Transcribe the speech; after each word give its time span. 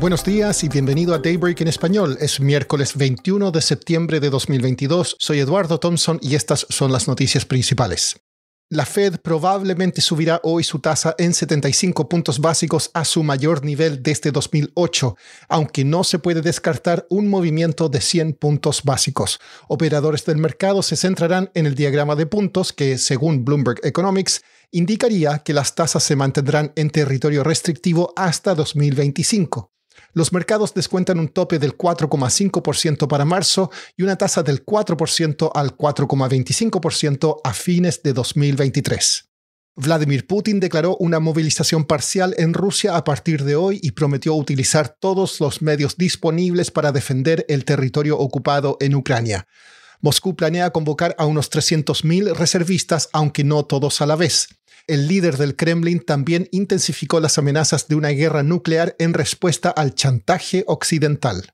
Buenos 0.00 0.22
días 0.22 0.62
y 0.62 0.68
bienvenido 0.68 1.12
a 1.12 1.18
Daybreak 1.18 1.60
en 1.60 1.66
español. 1.66 2.16
Es 2.20 2.38
miércoles 2.38 2.96
21 2.96 3.50
de 3.50 3.60
septiembre 3.60 4.20
de 4.20 4.30
2022. 4.30 5.16
Soy 5.18 5.40
Eduardo 5.40 5.80
Thompson 5.80 6.20
y 6.22 6.36
estas 6.36 6.66
son 6.70 6.92
las 6.92 7.08
noticias 7.08 7.44
principales. 7.44 8.20
La 8.70 8.86
Fed 8.86 9.16
probablemente 9.18 10.00
subirá 10.00 10.40
hoy 10.44 10.62
su 10.62 10.78
tasa 10.78 11.16
en 11.18 11.34
75 11.34 12.08
puntos 12.08 12.38
básicos 12.38 12.92
a 12.94 13.04
su 13.04 13.24
mayor 13.24 13.64
nivel 13.64 14.00
desde 14.00 14.30
2008, 14.30 15.16
aunque 15.48 15.84
no 15.84 16.04
se 16.04 16.20
puede 16.20 16.42
descartar 16.42 17.04
un 17.10 17.28
movimiento 17.28 17.88
de 17.88 18.00
100 18.00 18.34
puntos 18.34 18.84
básicos. 18.84 19.40
Operadores 19.66 20.24
del 20.24 20.36
mercado 20.38 20.82
se 20.82 20.94
centrarán 20.94 21.50
en 21.54 21.66
el 21.66 21.74
diagrama 21.74 22.14
de 22.14 22.26
puntos 22.26 22.72
que, 22.72 22.98
según 22.98 23.44
Bloomberg 23.44 23.80
Economics, 23.82 24.42
indicaría 24.70 25.40
que 25.40 25.54
las 25.54 25.74
tasas 25.74 26.04
se 26.04 26.14
mantendrán 26.14 26.72
en 26.76 26.90
territorio 26.90 27.42
restrictivo 27.42 28.12
hasta 28.14 28.54
2025 28.54 29.72
los 30.12 30.32
mercados 30.32 30.74
descuentan 30.74 31.18
un 31.18 31.28
tope 31.28 31.58
del 31.58 31.76
4,5% 31.76 33.06
para 33.08 33.24
marzo 33.24 33.70
y 33.96 34.02
una 34.02 34.16
tasa 34.16 34.42
del 34.42 34.64
4% 34.64 35.50
al 35.54 35.76
4,25% 35.76 37.40
a 37.44 37.52
fines 37.52 38.02
de 38.02 38.12
2023. 38.12 39.28
Vladimir 39.76 40.26
Putin 40.26 40.58
declaró 40.58 40.96
una 40.96 41.20
movilización 41.20 41.84
parcial 41.84 42.34
en 42.36 42.52
Rusia 42.52 42.96
a 42.96 43.04
partir 43.04 43.44
de 43.44 43.54
hoy 43.54 43.78
y 43.80 43.92
prometió 43.92 44.34
utilizar 44.34 44.96
todos 44.98 45.38
los 45.40 45.62
medios 45.62 45.96
disponibles 45.96 46.72
para 46.72 46.90
defender 46.90 47.46
el 47.48 47.64
territorio 47.64 48.18
ocupado 48.18 48.76
en 48.80 48.96
Ucrania. 48.96 49.46
Moscú 50.00 50.34
planea 50.34 50.70
convocar 50.70 51.14
a 51.18 51.26
unos 51.26 51.50
300.000 51.50 52.34
reservistas, 52.34 53.08
aunque 53.12 53.44
no 53.44 53.64
todos 53.64 54.00
a 54.00 54.06
la 54.06 54.16
vez 54.16 54.48
el 54.88 55.06
líder 55.06 55.36
del 55.36 55.54
Kremlin 55.54 56.00
también 56.00 56.48
intensificó 56.50 57.20
las 57.20 57.38
amenazas 57.38 57.86
de 57.86 57.94
una 57.94 58.08
guerra 58.08 58.42
nuclear 58.42 58.96
en 58.98 59.14
respuesta 59.14 59.70
al 59.70 59.94
chantaje 59.94 60.64
occidental. 60.66 61.52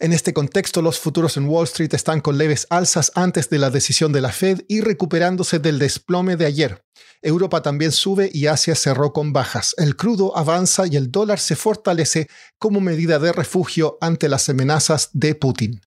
En 0.00 0.12
este 0.12 0.34
contexto, 0.34 0.82
los 0.82 0.98
futuros 0.98 1.36
en 1.36 1.48
Wall 1.48 1.64
Street 1.64 1.94
están 1.94 2.20
con 2.20 2.36
leves 2.36 2.66
alzas 2.70 3.12
antes 3.14 3.48
de 3.50 3.58
la 3.58 3.70
decisión 3.70 4.12
de 4.12 4.20
la 4.20 4.32
Fed 4.32 4.62
y 4.66 4.80
recuperándose 4.80 5.60
del 5.60 5.78
desplome 5.78 6.36
de 6.36 6.46
ayer. 6.46 6.82
Europa 7.22 7.62
también 7.62 7.92
sube 7.92 8.28
y 8.34 8.48
Asia 8.48 8.74
cerró 8.74 9.12
con 9.12 9.32
bajas. 9.32 9.76
El 9.78 9.94
crudo 9.94 10.36
avanza 10.36 10.88
y 10.88 10.96
el 10.96 11.12
dólar 11.12 11.38
se 11.38 11.54
fortalece 11.54 12.26
como 12.58 12.80
medida 12.80 13.20
de 13.20 13.32
refugio 13.32 13.96
ante 14.00 14.28
las 14.28 14.48
amenazas 14.48 15.10
de 15.12 15.36
Putin. 15.36 15.80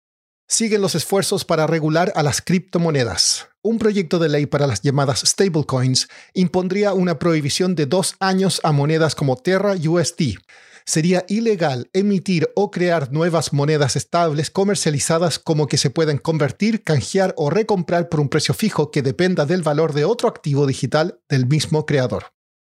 Siguen 0.46 0.80
los 0.80 0.94
esfuerzos 0.94 1.44
para 1.44 1.66
regular 1.66 2.12
a 2.14 2.22
las 2.22 2.40
criptomonedas. 2.40 3.48
Un 3.66 3.78
proyecto 3.78 4.18
de 4.18 4.28
ley 4.28 4.44
para 4.44 4.66
las 4.66 4.82
llamadas 4.82 5.22
stablecoins 5.24 6.08
impondría 6.34 6.92
una 6.92 7.18
prohibición 7.18 7.74
de 7.74 7.86
dos 7.86 8.14
años 8.20 8.60
a 8.62 8.72
monedas 8.72 9.14
como 9.14 9.36
Terra 9.36 9.72
USD. 9.72 10.36
Sería 10.84 11.24
ilegal 11.28 11.88
emitir 11.94 12.50
o 12.56 12.70
crear 12.70 13.10
nuevas 13.10 13.54
monedas 13.54 13.96
estables 13.96 14.50
comercializadas 14.50 15.38
como 15.38 15.66
que 15.66 15.78
se 15.78 15.88
pueden 15.88 16.18
convertir, 16.18 16.84
canjear 16.84 17.32
o 17.38 17.48
recomprar 17.48 18.10
por 18.10 18.20
un 18.20 18.28
precio 18.28 18.52
fijo 18.52 18.90
que 18.90 19.00
dependa 19.00 19.46
del 19.46 19.62
valor 19.62 19.94
de 19.94 20.04
otro 20.04 20.28
activo 20.28 20.66
digital 20.66 21.20
del 21.30 21.46
mismo 21.46 21.86
creador. 21.86 22.33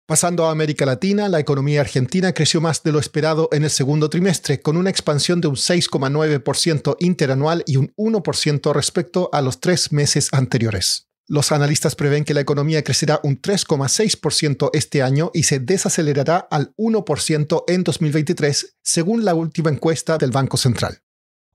Pasando 0.07 0.45
a 0.45 0.51
América 0.51 0.85
Latina, 0.85 1.27
la 1.27 1.41
economía 1.41 1.81
argentina 1.81 2.31
creció 2.31 2.61
más 2.61 2.81
de 2.81 2.93
lo 2.93 2.99
esperado 2.99 3.49
en 3.51 3.65
el 3.65 3.69
segundo 3.69 4.09
trimestre, 4.09 4.61
con 4.61 4.77
una 4.77 4.89
expansión 4.89 5.41
de 5.41 5.49
un 5.49 5.55
6,9% 5.55 6.95
interanual 7.01 7.61
y 7.67 7.75
un 7.75 7.93
1% 7.97 8.73
respecto 8.73 9.29
a 9.33 9.41
los 9.41 9.59
tres 9.59 9.91
meses 9.91 10.29
anteriores. 10.31 11.09
Los 11.27 11.51
analistas 11.51 11.95
prevén 11.95 12.23
que 12.23 12.33
la 12.33 12.39
economía 12.39 12.85
crecerá 12.85 13.19
un 13.21 13.41
3,6% 13.41 14.69
este 14.71 15.03
año 15.03 15.29
y 15.33 15.43
se 15.43 15.59
desacelerará 15.59 16.37
al 16.37 16.73
1% 16.77 17.65
en 17.67 17.83
2023, 17.83 18.77
según 18.81 19.25
la 19.25 19.35
última 19.35 19.71
encuesta 19.71 20.17
del 20.17 20.31
Banco 20.31 20.55
Central. 20.55 21.01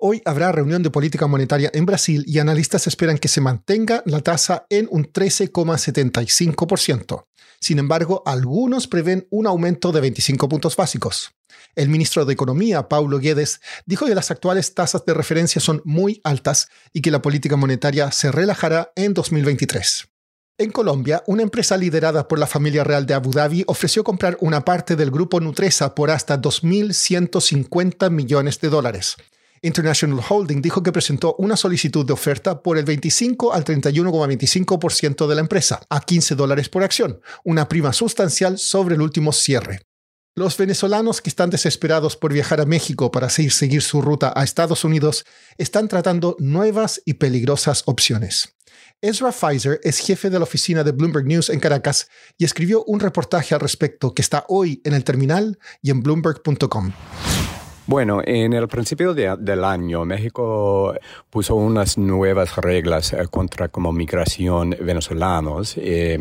Hoy 0.05 0.21
habrá 0.25 0.51
reunión 0.51 0.83
de 0.83 0.91
política 0.91 1.29
monetaria 1.29 1.71
en 1.73 1.87
Brasil 1.87 2.25
y 2.27 2.41
analistas 2.41 2.89
esperan 2.89 3.19
que 3.19 3.29
se 3.29 3.41
mantenga 3.41 4.03
la 4.05 4.19
tasa 4.19 4.67
en 4.69 4.89
un 4.91 5.05
13,75%. 5.05 7.27
Sin 7.61 7.79
embargo, 7.79 8.25
algunos 8.27 8.89
prevén 8.89 9.29
un 9.31 9.47
aumento 9.47 9.93
de 9.93 10.01
25 10.01 10.49
puntos 10.49 10.75
básicos. 10.75 11.31
El 11.77 11.89
ministro 11.89 12.25
de 12.25 12.33
Economía, 12.33 12.89
Paulo 12.89 13.21
Guedes, 13.21 13.61
dijo 13.87 14.07
que 14.07 14.17
las 14.17 14.33
actuales 14.33 14.75
tasas 14.75 15.05
de 15.05 15.15
referencia 15.15 15.61
son 15.61 15.81
muy 15.85 16.21
altas 16.25 16.67
y 16.93 17.01
que 17.01 17.13
la 17.13 17.23
política 17.23 17.55
monetaria 17.55 18.11
se 18.11 18.33
relajará 18.33 18.91
en 18.97 19.15
2023. 19.15 20.09
En 20.59 20.73
Colombia, 20.73 21.23
una 21.29 21.45
empresa 21.45 21.77
liderada 21.77 22.27
por 22.27 22.41
la 22.41 22.49
familia 22.49 22.83
real 22.83 23.07
de 23.07 23.15
Abu 23.15 23.31
Dhabi 23.31 23.63
ofreció 23.69 24.03
comprar 24.03 24.37
una 24.41 24.65
parte 24.65 24.97
del 24.97 25.13
grupo 25.13 25.39
Nutresa 25.39 25.95
por 25.95 26.11
hasta 26.11 26.43
2.150 26.43 28.11
millones 28.11 28.61
de 28.61 28.69
dólares. 28.69 29.17
International 29.63 30.21
Holding 30.29 30.61
dijo 30.61 30.83
que 30.83 30.91
presentó 30.91 31.37
una 31.39 31.57
solicitud 31.57 32.05
de 32.05 32.13
oferta 32.13 32.63
por 32.63 32.79
el 32.79 32.85
25 32.85 33.53
al 33.53 33.65
31,25% 33.65 35.29
de 35.29 35.35
la 35.37 35.41
empresa, 35.41 35.81
a 35.89 36.01
15 36.01 36.35
dólares 36.35 36.69
por 36.69 36.83
acción, 36.83 37.21
una 37.45 37.69
prima 37.69 37.93
sustancial 37.93 38.59
sobre 38.59 38.97
el 38.97 39.03
último 39.03 39.33
cierre. 39.33 39.83
Los 40.35 40.57
venezolanos 40.57 41.21
que 41.21 41.31
están 41.31 41.51
desesperados 41.51 42.17
por 42.17 42.33
viajar 42.33 42.61
a 42.61 42.67
México 42.67 43.13
para 43.13 43.29
seguir 43.29 43.83
su 43.83 44.03
ruta 44.03 44.33
a 44.35 44.43
Estados 44.43 44.83
Unidos 44.83 45.25
están 45.59 45.87
tratando 45.87 46.37
nuevas 46.41 47.01
y 47.05 47.15
peligrosas 47.15 47.85
opciones. 47.87 48.57
Ezra 49.01 49.31
Pfizer 49.31 49.79
es 49.85 49.99
jefe 49.99 50.31
de 50.31 50.39
la 50.39 50.45
oficina 50.45 50.83
de 50.83 50.93
Bloomberg 50.93 51.27
News 51.27 51.51
en 51.51 51.61
Caracas 51.61 52.09
y 52.39 52.45
escribió 52.45 52.83
un 52.85 52.99
reportaje 52.99 53.55
al 53.55 53.61
respecto 53.61 54.15
que 54.15 54.23
está 54.23 54.45
hoy 54.49 54.81
en 54.85 54.95
el 54.95 55.05
terminal 55.05 55.59
y 55.83 55.91
en 55.91 56.03
bloomberg.com. 56.03 56.93
Bueno, 57.93 58.23
en 58.25 58.55
el 58.55 58.69
principio 58.69 59.13
del 59.13 59.65
año 59.65 60.07
México 60.07 60.95
puso 61.29 61.57
unas 61.57 61.99
nuevas 61.99 62.57
reglas 62.57 63.13
eh, 63.13 63.27
contra 63.31 63.69
como 63.69 63.93
migración 63.93 64.75
venezolanos, 64.81 65.75
eh, 65.77 66.19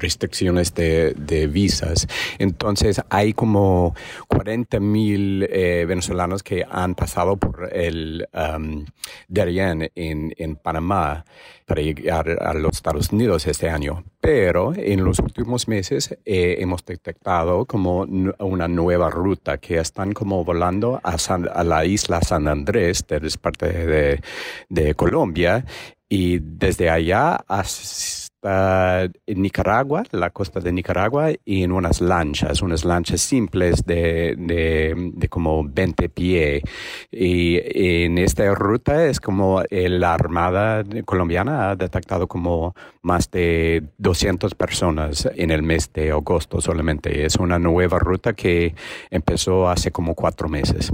restricciones 0.00 0.74
de, 0.74 1.48
visas. 1.48 2.08
Entonces 2.40 3.00
hay 3.08 3.34
como 3.34 3.94
40 4.26 4.80
mil 4.80 5.44
eh, 5.44 5.84
venezolanos 5.86 6.42
que 6.42 6.66
han 6.68 6.96
pasado 6.96 7.36
por 7.36 7.70
el 7.72 8.26
um, 8.34 8.84
Darien 9.28 9.92
en, 9.94 10.34
en 10.36 10.56
Panamá 10.56 11.24
para 11.66 11.82
llegar 11.82 12.28
a 12.42 12.52
los 12.54 12.72
Estados 12.74 13.10
Unidos 13.12 13.46
este 13.46 13.70
año. 13.70 14.04
Pero 14.20 14.72
en 14.76 15.04
los 15.04 15.18
últimos 15.18 15.68
meses 15.68 16.16
eh, 16.24 16.56
hemos 16.60 16.84
detectado 16.84 17.64
como 17.64 18.02
una 18.02 18.68
nueva 18.68 19.10
ruta 19.10 19.58
que 19.58 19.78
están 19.78 20.12
como 20.12 20.44
volando 20.44 21.00
a, 21.02 21.11
a 21.14 21.64
la 21.64 21.84
isla 21.84 22.20
San 22.20 22.48
Andrés, 22.48 23.02
que 23.02 23.16
es 23.16 23.36
parte 23.36 23.66
de, 23.66 24.20
de 24.68 24.94
Colombia, 24.94 25.64
y 26.08 26.38
desde 26.40 26.90
allá 26.90 27.36
hasta 27.48 28.21
Nicaragua, 28.42 30.02
la 30.10 30.30
costa 30.30 30.60
de 30.60 30.72
Nicaragua, 30.72 31.30
y 31.44 31.62
en 31.62 31.72
unas 31.72 32.00
lanchas, 32.00 32.62
unas 32.62 32.84
lanchas 32.84 33.20
simples 33.20 33.84
de, 33.84 34.34
de, 34.36 35.28
como 35.28 35.64
20 35.64 36.08
pies. 36.08 36.62
Y 37.10 37.58
en 37.62 38.18
esta 38.18 38.52
ruta 38.54 39.06
es 39.06 39.20
como 39.20 39.62
la 39.70 40.14
Armada 40.14 40.84
colombiana 41.04 41.70
ha 41.70 41.76
detectado 41.76 42.26
como 42.26 42.74
más 43.02 43.30
de 43.30 43.84
200 43.98 44.54
personas 44.54 45.28
en 45.34 45.50
el 45.50 45.62
mes 45.62 45.92
de 45.92 46.10
agosto 46.10 46.60
solamente. 46.60 47.24
Es 47.24 47.36
una 47.36 47.58
nueva 47.58 47.98
ruta 47.98 48.32
que 48.32 48.74
empezó 49.10 49.68
hace 49.68 49.90
como 49.90 50.14
cuatro 50.14 50.48
meses. 50.48 50.92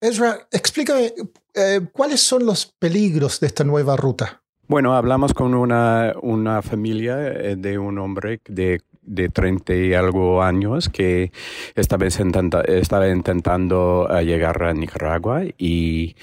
Ezra, 0.00 0.46
explícame 0.52 1.14
eh, 1.54 1.80
cuáles 1.92 2.20
son 2.20 2.44
los 2.44 2.66
peligros 2.66 3.40
de 3.40 3.46
esta 3.46 3.64
nueva 3.64 3.96
ruta. 3.96 4.42
Bueno, 4.68 4.96
hablamos 4.96 5.32
con 5.32 5.54
una, 5.54 6.14
una 6.22 6.60
familia 6.60 7.28
eh, 7.28 7.54
de 7.54 7.78
un 7.78 7.98
hombre 7.98 8.40
de 8.48 8.80
de 9.06 9.28
30 9.28 9.74
y 9.74 9.94
algo 9.94 10.42
años 10.42 10.88
que 10.88 11.32
estaba, 11.74 12.06
estaba 12.06 13.08
intentando 13.08 14.08
eh, 14.10 14.24
llegar 14.24 14.62
a 14.64 14.72
Nicaragua 14.74 15.42
y 15.56 16.16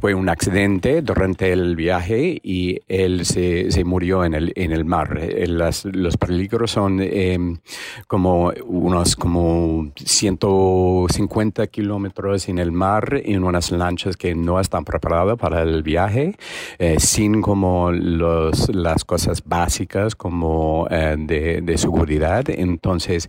fue 0.00 0.14
un 0.14 0.28
accidente 0.28 1.00
durante 1.02 1.52
el 1.52 1.76
viaje 1.76 2.40
y 2.42 2.80
él 2.88 3.24
se, 3.24 3.70
se 3.70 3.84
murió 3.84 4.24
en 4.24 4.34
el, 4.34 4.52
en 4.56 4.72
el 4.72 4.84
mar. 4.84 5.18
Eh, 5.20 5.46
los 5.46 6.16
peligros 6.16 6.72
son 6.72 7.00
em, 7.00 7.58
como 8.06 8.52
unos 8.66 9.16
como 9.16 9.92
150 9.96 11.66
kilómetros 11.68 12.48
en 12.48 12.58
el 12.58 12.72
mar 12.72 13.20
en 13.24 13.44
unas 13.44 13.70
lanchas 13.70 14.16
que 14.16 14.34
no 14.34 14.60
están 14.60 14.84
preparadas 14.84 15.38
para 15.38 15.62
el 15.62 15.82
viaje, 15.82 16.36
eh, 16.78 16.96
sin 16.98 17.40
como 17.40 17.92
los, 17.92 18.74
las 18.74 19.04
cosas 19.04 19.42
básicas 19.44 20.14
como 20.14 20.86
de 20.90 21.74
seguridad 21.76 22.23
entonces, 22.48 23.28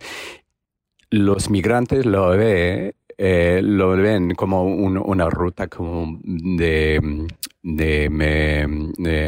los 1.09 1.49
migrantes 1.49 2.05
lo 2.05 2.29
ven, 2.29 2.93
eh, 3.17 3.61
lo 3.63 3.91
ven 3.91 4.35
como 4.35 4.63
una 4.63 5.29
ruta 5.29 5.67
como 5.67 6.19
de, 6.23 6.99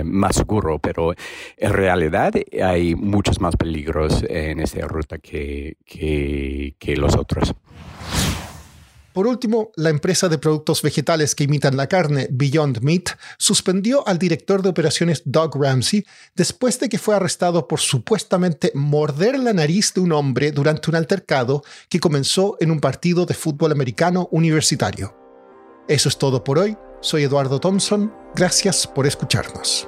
más 0.04 0.36
seguro, 0.36 0.80
pero 0.80 1.14
en 1.58 1.74
realidad 1.74 2.34
hay 2.64 2.96
muchos 2.96 3.40
más 3.40 3.56
peligros 3.56 4.24
en 4.28 4.60
esta 4.60 4.88
ruta 4.88 5.18
que, 5.18 5.78
que 5.86 6.96
los 6.98 7.16
otros. 7.16 7.56
Por 9.18 9.26
último, 9.26 9.72
la 9.76 9.90
empresa 9.90 10.30
de 10.30 10.38
productos 10.38 10.84
vegetales 10.84 11.34
que 11.34 11.46
imitan 11.46 11.76
la 11.76 11.88
carne, 11.88 12.28
Beyond 12.30 12.82
Meat, 12.82 13.18
suspendió 13.40 14.08
al 14.08 14.20
director 14.20 14.62
de 14.62 14.70
operaciones 14.70 15.24
Doug 15.26 15.60
Ramsey 15.60 16.06
después 16.36 16.80
de 16.80 16.88
que 16.88 17.00
fue 17.00 17.16
arrestado 17.16 17.68
por 17.68 17.80
supuestamente 17.80 18.72
morder 18.76 19.40
la 19.40 19.54
nariz 19.54 19.92
de 19.96 20.02
un 20.02 20.12
hombre 20.12 20.52
durante 20.52 20.92
un 20.92 20.98
altercado 20.98 21.64
que 21.90 22.00
comenzó 22.00 22.58
en 22.60 22.70
un 22.70 22.80
partido 22.80 23.26
de 23.26 23.34
fútbol 23.34 23.72
americano 23.72 24.30
universitario. 24.30 25.18
Eso 25.88 26.10
es 26.10 26.20
todo 26.20 26.44
por 26.44 26.60
hoy. 26.60 26.78
Soy 27.02 27.24
Eduardo 27.24 27.60
Thompson. 27.60 28.14
Gracias 28.36 28.86
por 28.86 29.08
escucharnos. 29.08 29.88